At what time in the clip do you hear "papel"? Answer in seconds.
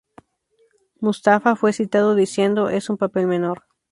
2.97-3.27